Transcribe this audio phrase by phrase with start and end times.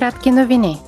[0.00, 0.78] Кратки новини.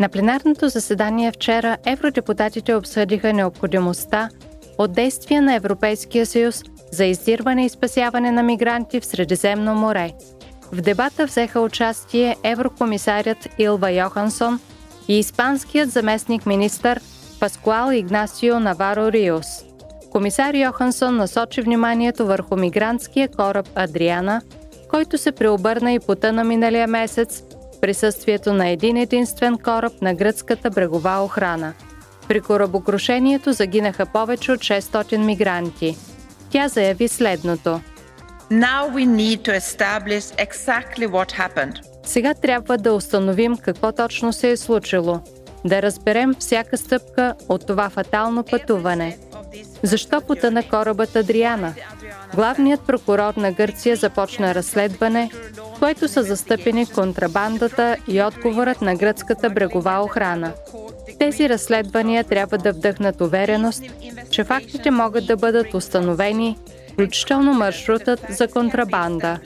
[0.00, 4.28] На пленарното заседание вчера евродепутатите обсъдиха необходимостта
[4.78, 6.62] от действия на Европейския съюз
[6.92, 10.12] за издирване и спасяване на мигранти в Средиземно море.
[10.72, 14.60] В дебата взеха участие еврокомисарят Илва Йохансон
[15.08, 17.00] и испанският заместник министър
[17.40, 19.64] Паскуал Игнасио Наваро Риос.
[20.10, 24.42] Комисар Йохансон насочи вниманието върху мигрантския кораб Адриана–
[24.88, 27.42] който се преобърна и потъна миналия месец
[27.80, 31.72] присъствието на един единствен кораб на гръцката брегова охрана.
[32.28, 35.96] При корабокрушението загинаха повече от 600 мигранти.
[36.50, 37.80] Тя заяви следното.
[38.50, 41.74] Now we need to establish exactly what happened.
[42.06, 45.20] Сега трябва да установим какво точно се е случило,
[45.64, 49.18] да разберем всяка стъпка от това фатално пътуване.
[49.82, 51.74] Защо потъна корабът Адриана?
[52.34, 55.30] Главният прокурор на Гърция започна разследване,
[55.78, 60.52] в което са застъпени контрабандата и отговорът на гръцката брегова охрана.
[61.18, 63.82] Тези разследвания трябва да вдъхнат увереност,
[64.30, 66.58] че фактите могат да бъдат установени,
[66.92, 69.38] включително маршрутът за контрабанда.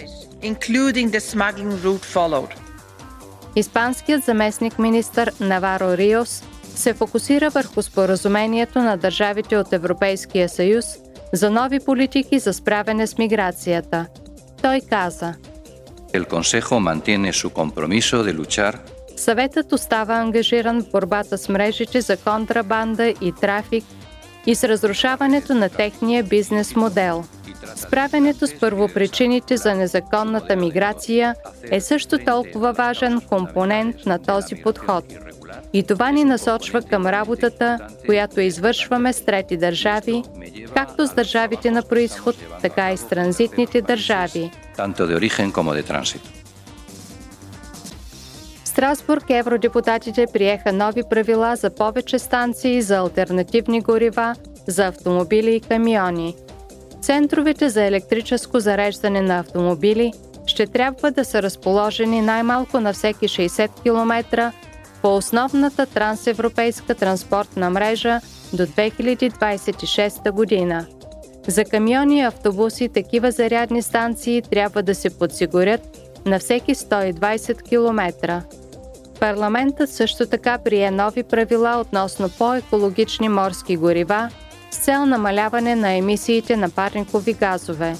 [3.56, 6.42] Испанският заместник министър Наваро Риос
[6.74, 10.84] се фокусира върху споразумението на държавите от Европейския съюз–
[11.32, 14.06] за нови политики за справяне с миграцията.
[14.62, 15.34] Той каза
[16.12, 18.78] El Consejo mantiene su compromiso de luchar
[19.16, 23.84] Съветът остава ангажиран в борбата с мрежите за контрабанда и трафик
[24.46, 27.24] и с разрушаването на техния бизнес модел.
[27.76, 31.34] Справянето с първопричините за незаконната миграция
[31.70, 35.04] е също толкова важен компонент на този подход.
[35.72, 40.22] И това ни насочва към работата, която извършваме с трети държави,
[40.74, 44.50] както с държавите на происход, така и с транзитните държави.
[48.64, 54.34] В Страсбург евродепутатите приеха нови правила за повече станции за альтернативни горива
[54.66, 56.34] за автомобили и камиони.
[57.02, 60.12] Центровете за електрическо зареждане на автомобили
[60.46, 64.52] ще трябва да са разположени най-малко на всеки 60 км
[65.02, 68.20] по основната трансевропейска транспортна мрежа
[68.52, 70.86] до 2026 година.
[71.46, 78.42] За камиони и автобуси такива зарядни станции трябва да се подсигурят на всеки 120 км.
[79.20, 84.30] Парламентът също така прие нови правила относно по-екологични морски горива
[84.72, 87.96] с цел намаляване на емисиите на парникови газове.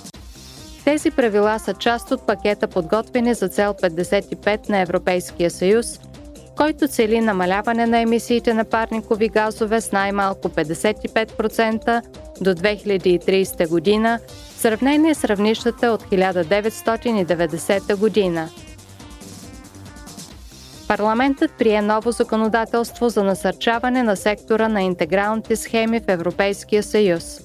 [0.84, 6.00] Тези правила са част от пакета подготвени за цел 55 на Европейския съюз–
[6.56, 12.02] който цели намаляване на емисиите на парникови газове с най-малко 55%
[12.40, 14.18] до 2030 година
[14.56, 18.48] в сравнение с равнищата от 1990 година.
[20.96, 27.40] Парламентът прие ново законодателство за насърчаване на сектора на интегралните схеми в Европейския съюз.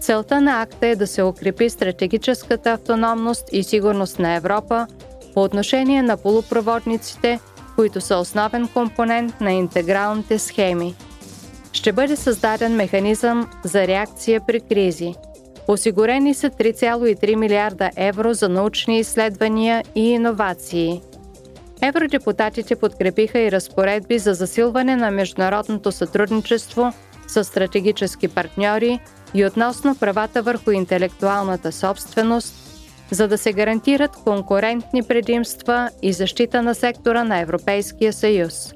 [0.00, 4.86] Целта на акта е да се укрепи стратегическата автономност и сигурност на Европа
[5.34, 7.40] по отношение на полупроводниците–
[7.76, 10.94] които са основен компонент на интегралните схеми.
[11.72, 15.14] Ще бъде създаден механизъм за реакция при кризи.
[15.68, 21.00] Осигурени са 3,3 милиарда евро за научни изследвания и иновации.
[21.82, 26.92] Евродепутатите подкрепиха и разпоредби за засилване на международното сътрудничество
[27.26, 29.00] с стратегически партньори
[29.34, 32.54] и относно правата върху интелектуалната собственост–
[33.10, 38.74] за да се гарантират конкурентни предимства и защита на сектора на Европейския съюз.